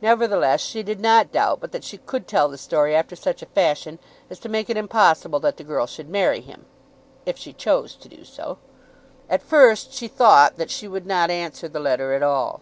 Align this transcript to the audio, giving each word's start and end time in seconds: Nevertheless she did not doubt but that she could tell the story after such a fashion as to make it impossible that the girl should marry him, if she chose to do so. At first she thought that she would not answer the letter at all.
Nevertheless 0.00 0.60
she 0.60 0.84
did 0.84 1.00
not 1.00 1.32
doubt 1.32 1.58
but 1.60 1.72
that 1.72 1.82
she 1.82 1.98
could 1.98 2.28
tell 2.28 2.48
the 2.48 2.56
story 2.56 2.94
after 2.94 3.16
such 3.16 3.42
a 3.42 3.46
fashion 3.46 3.98
as 4.30 4.38
to 4.38 4.48
make 4.48 4.70
it 4.70 4.76
impossible 4.76 5.40
that 5.40 5.56
the 5.56 5.64
girl 5.64 5.88
should 5.88 6.08
marry 6.08 6.40
him, 6.40 6.66
if 7.26 7.36
she 7.36 7.52
chose 7.52 7.96
to 7.96 8.08
do 8.08 8.22
so. 8.24 8.58
At 9.28 9.42
first 9.42 9.92
she 9.92 10.06
thought 10.06 10.58
that 10.58 10.70
she 10.70 10.86
would 10.86 11.06
not 11.06 11.28
answer 11.28 11.66
the 11.66 11.80
letter 11.80 12.14
at 12.14 12.22
all. 12.22 12.60